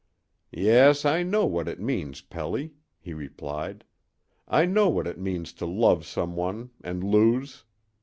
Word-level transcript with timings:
"Yes, 0.55 1.05
I 1.05 1.21
know 1.21 1.45
what 1.45 1.67
it 1.67 1.79
means, 1.79 2.21
Pelly," 2.21 2.73
he 2.99 3.13
replied. 3.13 3.83
"I 4.47 4.65
know 4.65 4.89
what 4.89 5.05
it 5.05 5.19
means 5.19 5.53
to 5.53 5.67
love 5.67 6.07
some 6.07 6.35
one 6.35 6.71
and 6.83 7.03
lose. 7.03 7.65